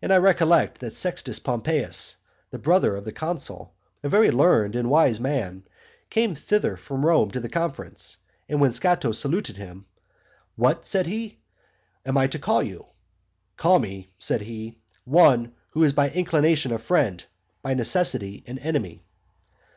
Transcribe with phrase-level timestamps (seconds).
[0.00, 2.18] And I recollect that Sextus Pompeius,
[2.52, 3.74] the brother of the consul,
[4.04, 5.64] a very learned and wise man,
[6.08, 8.18] came thither from Rome to the conference.
[8.48, 9.86] And when Scato had saluted him,
[10.54, 11.40] "What," said he,
[12.04, 12.86] "am I to call you?"
[13.56, 17.24] "Call me," said he, "one who is by inclination a friend,
[17.60, 19.02] by necessity an enemy."